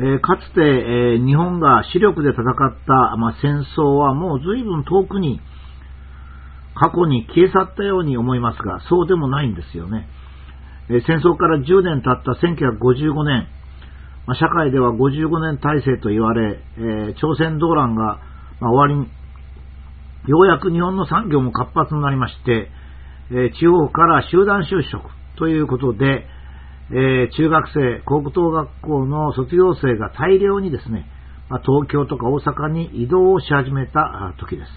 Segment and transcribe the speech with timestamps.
[0.00, 2.44] え、かつて、え、日本が視力で戦っ
[2.86, 5.40] た、ま、戦争はもう随分遠くに
[6.74, 10.08] 過去に消え去ったように思いますが、そうでもないんですよね。
[10.88, 13.48] え、戦争から10年経った1955年、
[14.26, 18.20] ま、社会では55年体制と言われ、え、朝鮮動乱が、
[18.60, 19.10] ま、終わりに、
[20.28, 22.70] ようやく日本の産業も活発になりまして、
[23.30, 26.26] え地方から集団就職ということで、
[26.90, 31.06] え中学生、高等学校の卒業生が大量にですね、
[31.50, 34.70] ま東京とか大阪に移動をし始めた時です。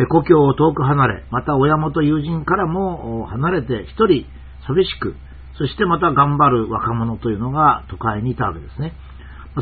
[0.00, 4.24] え故郷を遠く離れ、また親元友人からも離れて一人
[4.66, 5.14] 寂しく、
[5.58, 8.94] そしてまた頑張る若者というのが都会にいたわけですね。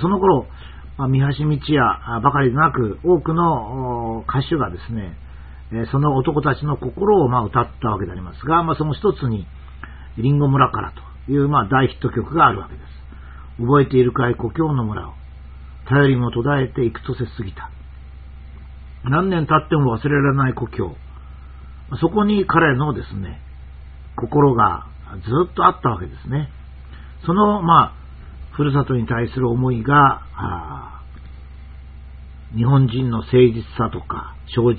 [0.00, 0.46] その頃、
[0.98, 5.16] 三橋道也ばかりでなく、多くの歌手がですね、
[5.90, 9.46] その男たちの心をま歌ったわけでありますが、ま、その一つに、
[10.18, 12.86] リンゴ村からとというまあ大ヒット曲があるわけです。
[13.58, 15.12] 覚えているかい故郷の村を、
[15.88, 17.70] 頼りも途絶えていくとせすぎた。
[19.04, 20.96] 何年経っても忘れられない故郷。
[22.01, 23.40] そこに彼のですね、
[24.16, 24.86] 心が
[25.24, 26.51] ずっとあったわけですね。
[27.24, 27.92] その、まあ、
[28.52, 30.23] ふるさとに対する思いが、
[32.56, 34.76] 日本人の誠実さとか正直、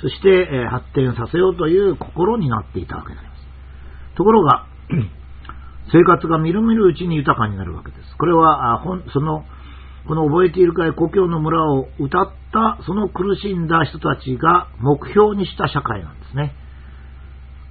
[0.00, 4.16] そして、え発展させようという心になっていたわけであります。
[4.16, 4.66] ところが、
[5.92, 8.16] 生活がみるみるうちに豊かになるわけです。
[8.18, 9.44] これは、その、
[10.06, 16.54] この覚えているかい故郷の村を歌ったその苦しんだ人たちが目標にした社会なんですね。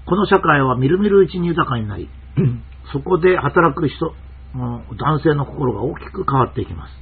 [0.06, 2.10] この社会はみるみるうちに豊かになり、
[2.92, 4.14] そこで働く人、
[4.54, 6.94] 男性の心が大きく変わっていきます。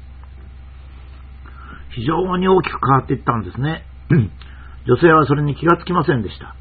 [1.96, 3.84] 非常に大きく変わっていったんですね。
[4.86, 6.56] 女性はそれに気がつきませんでした。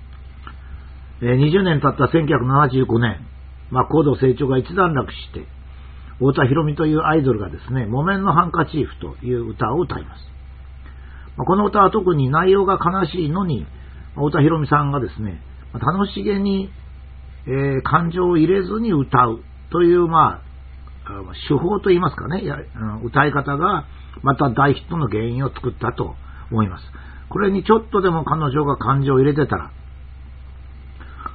[1.20, 3.20] 20年経った1975年、
[3.72, 5.46] まあ、高度成長が一段落して、
[6.18, 10.20] 太田博美というアイドルがですね、木綿のハンカチーフという歌を歌います。
[11.38, 13.66] まあ、この歌は特に内容が悲しいのに、
[14.14, 15.40] 太田博美さんがですね、
[15.72, 16.70] 楽しげに、
[17.46, 20.52] えー、感情を入れずに歌うという、まあ、
[21.48, 22.42] 手法といいますかね、
[23.02, 23.86] 歌い方が
[24.22, 26.14] また大ヒットの原因を作ったと
[26.50, 26.84] 思います。
[27.30, 29.70] これにちょっとでも彼女が感情を入れてたら、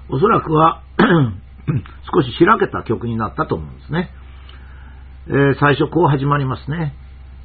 [0.10, 0.84] おそらくは
[2.12, 4.10] 少し開けた曲になったと思うんですね。
[5.28, 6.96] えー、最初こう始まりますね。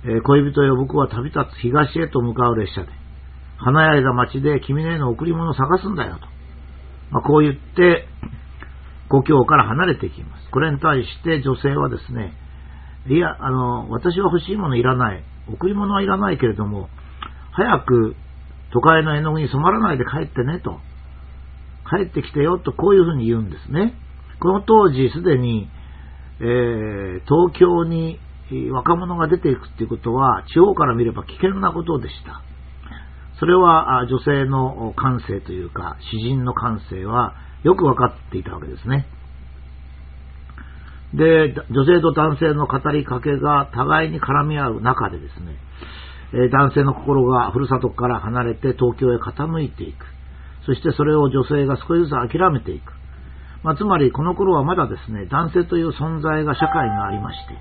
[0.05, 2.88] えー、恋人よ僕は旅立つ東へと向かう列車で、
[3.59, 6.27] 華やいだ街で君のへの贈り物を探すんだよと。
[7.10, 8.06] まあ、こう言って、
[9.09, 10.50] 故郷から離れていきます。
[10.50, 12.33] これに対して女性はですね、
[13.09, 15.25] いや、あの、私は欲しいものいらない。
[15.49, 16.89] 贈り物はいらないけれども、
[17.53, 18.15] 早く
[18.72, 20.81] 都会の絵の具に染まらないで帰ってねと。
[21.91, 23.94] 帰ってきてよとこういうふうに言うんですね。
[24.42, 25.69] この当時すでに、
[26.41, 28.19] えー、東京に
[28.72, 32.42] 若者が出ていくっていうことは地方から見れば危険なことでした。
[33.38, 39.06] それは女性の感性というか詩人の感性はよく分かっていたわけですね。
[41.14, 45.41] で、女性と男性の語りかけが互いに絡み合う中でです
[46.34, 50.04] ね、男性の心がふるさとから離れて東京へ傾いていく。
[50.66, 53.01] そしてそれを女性が少しずつ諦めていく。
[53.62, 57.54] まあ、つまりこの頃はまだですね、男性という存在が社会にありまして、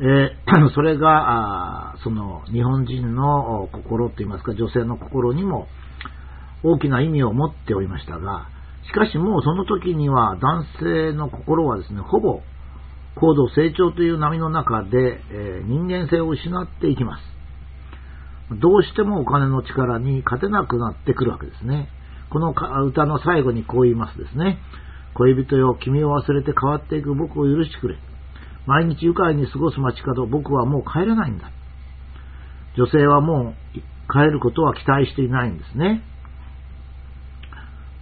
[0.00, 5.66] えー、 それが、その日本人の心といいますか、女性の心にも
[6.62, 8.48] 大きな意味を持っておりましたが、
[8.86, 12.40] しかしもうその時には男性の心はですね、ほぼ
[13.16, 17.22] 高度成長という波の中で、えー、人間性を失っていきます。
[18.60, 21.88] どうしてもお金の力に勝てなくなってくるわけですね。
[22.30, 22.54] この
[22.86, 24.58] 歌の最後にこう言いますですね。
[25.14, 27.96] 恋人よ、君を忘れて変わっていく僕を許してくれ。
[28.66, 31.50] 毎日愉快に過ごす街角、僕はもう帰れないんだ。
[32.76, 36.02] 女性はもう帰ることは期待していないんですね。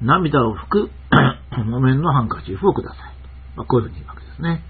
[0.02, 0.90] 涙を拭く
[1.66, 2.98] 木綿のハンカチーフをください。
[3.56, 4.62] まあ、こういうふうに言うわけですね。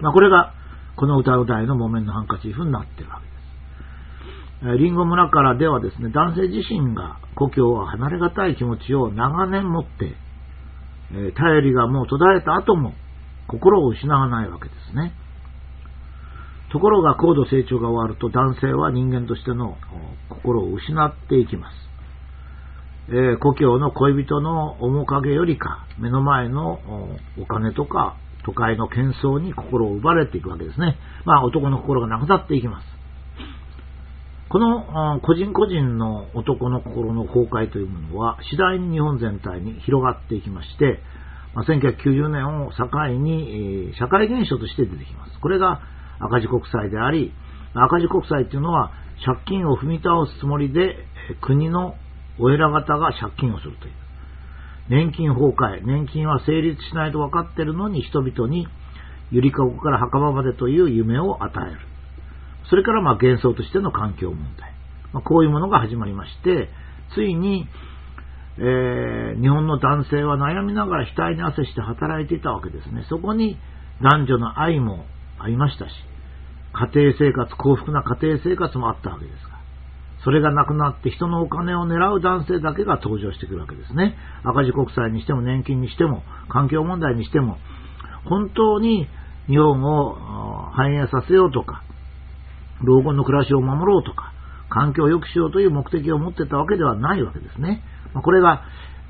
[0.00, 0.52] まあ、これが、
[0.96, 4.78] この歌う題の木綿のハンカチーフになっているわけです。
[4.78, 10.14] リンゴ村からではですね、男性自身が故郷を離れがたい気持ちを長年持って、
[11.14, 12.94] え頼りがもう途絶えた後も
[13.46, 15.12] 心を失わないわけですね。
[16.72, 19.76] ところが高度成長が終わると男性は人間としての
[20.30, 21.74] 心を失っていきます。
[23.08, 26.78] えー、故郷の恋人の面影よりか目の前の
[27.38, 30.96] お金とか都会の喧騒に心を奪われていくわけですね。
[31.24, 33.01] まあ男の心がなくなっていきます。
[34.52, 41.00] この個人個人の男の心の崩壊というものは次第に日本全体に広がっていきまして、
[41.56, 42.84] 1990年を境
[43.16, 45.40] に、社会現象として出てきます。
[45.40, 45.80] これが
[46.20, 47.32] 赤字国債であり、
[47.72, 48.92] 赤字国債っていうのは
[49.24, 50.98] 借金を踏み倒すつもりで
[51.40, 51.94] 国の
[52.38, 53.92] お偉方が借金をするという。
[54.90, 58.68] 年金崩壊、年金は成立しないと分かっているのに人々に
[59.30, 61.91] ゆりかごから墓場までという夢を与える。
[62.70, 64.72] それからまあ幻想としての環境問題。
[65.12, 66.68] まあ、こういうものが始まりまして、
[67.14, 67.68] ついに、
[68.58, 73.04] えー、日本の男性は悩みながら額に汗して働いていたわけですね。
[73.08, 73.58] そこに
[74.02, 75.04] 男女の愛も
[75.38, 75.90] ありましたし、
[76.72, 79.52] 家庭生活、幸福な家庭生活もあったわけですが、
[80.24, 84.16] それがなくなって人のお金を狙う男性だけが登場してくるわけですね。
[84.44, 87.58] 赤字国債にしても年金にしても、環境問題にしても、
[88.24, 89.08] 本当に
[89.48, 91.82] 日本を繁栄させようとか、
[92.84, 94.32] 老後の暮らしを守ろうとか、
[94.68, 97.82] 環境を良くしようという目的を持ってたわけではないわけですね。
[98.14, 98.62] まこれが、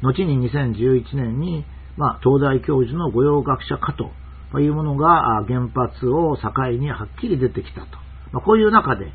[0.03, 1.65] 後に2011年に、
[1.97, 7.87] ま、東大教授の御用学者かというものが原発を境にはっきり出てきたと。
[8.33, 9.13] ま、こういう中で、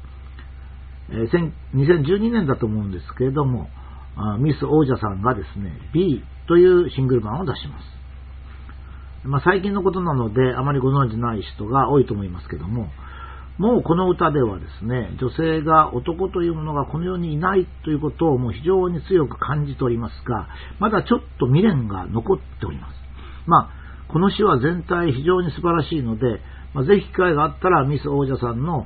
[1.10, 1.14] え
[1.76, 3.70] 2012年だと思うんですけれども、
[4.40, 7.98] ミス王者さんがですね、B というシングル版を出します。
[9.28, 12.88] まあ、最近のことなので、あまりご存知ない人が多いと思いますけども、
[13.58, 20.48] もうこの歌ではですね、女性が男というものがこの世にいないということをもう非常に強く感じておりますが、
[20.80, 22.94] まだちょっと未練が残っております。
[23.48, 26.40] まあ、この詩は全体非常に素晴らしいので、
[26.74, 28.86] まあ、ぜひ機会があったらミス王者さんの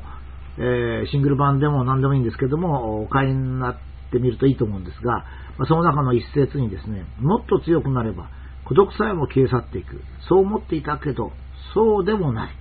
[0.58, 5.26] えー、シングル版でも何でもいいんですけども、お買いになってみるといいと思うんですが、
[5.58, 8.30] まあ、その中の一節にですね、もっと強くなれば、
[8.66, 10.02] 孤独さえも消え去っていく。
[10.28, 11.32] そう思っていたけど、
[11.74, 12.61] そうでもない。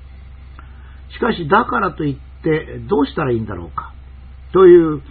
[1.13, 3.93] しかし、だからといって、どうしたらいいんだろうか。
[4.53, 5.03] という、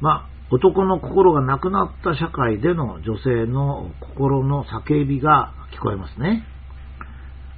[0.00, 6.44] まあ、男の心がなくなった社会での女性の心の叫びが聞こえますね。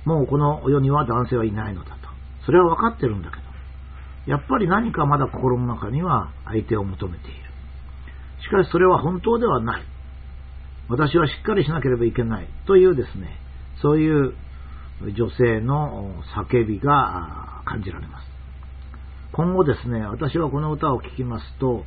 [0.05, 2.09] もうこの世には男性はいないのだと。
[2.45, 3.43] それは分かってるんだけど、
[4.27, 7.35] やっぱり何かまだ心の中には相手を求めている。
[8.43, 9.83] しかしそれは本当ではない。
[10.89, 13.39] 私はしっかりしなければいけないというですね、
[13.81, 14.35] そういう
[15.01, 18.33] 女性の叫びが感じられます。
[19.33, 21.85] 今後ですね、私はこの歌を聴きますと、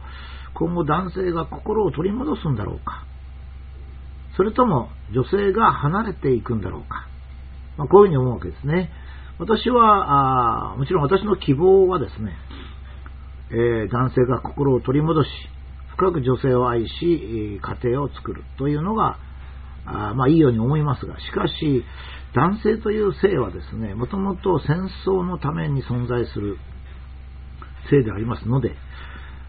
[0.56, 3.06] 今後男性が心を取り戻すんだろうか、
[4.36, 7.08] それとも女性が離れていくんだろうか、
[7.78, 8.90] まあ、こういうふうに思うわけですね。
[9.38, 12.34] 私は、あもちろん私の希望はですね、
[13.52, 15.30] えー、男性が心を取り戻し、
[15.98, 19.18] 深く女性を愛し、家庭を作るというのが、
[19.86, 21.84] あまあいいように思いますが、しかし、
[22.34, 26.58] 男性という性はですね、もともと戦争のために存在する
[27.90, 28.76] 性でありますので、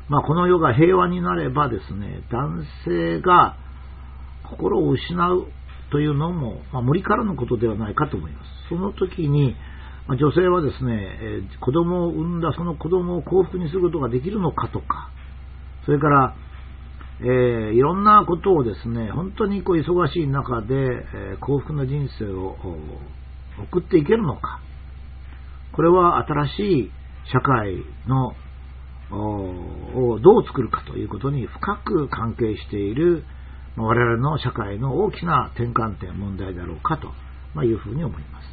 [0.09, 3.57] まあこの世が平和になればですね、男性が
[4.49, 5.47] 心を失う
[5.91, 8.47] というのも、まあ、無理からのことではないかと思います。
[8.69, 9.57] その時に、
[10.09, 15.11] 女性はですね、えー、子供を産んだその子供を幸福にすることができるのかとか、
[15.85, 16.37] それから、
[17.21, 22.57] えー、いろんなことをですね、本当にこう忙しい中で、えー、幸福な人生を
[23.71, 24.61] 送っていけるのか。
[25.73, 26.53] これは新し
[26.87, 26.91] い
[27.33, 27.77] 社会
[28.07, 28.35] の
[29.11, 33.25] をどう作るかということに深く関係している
[33.77, 38.47] 我々の社会の大きな転換点、問題だろうかというふうに思います。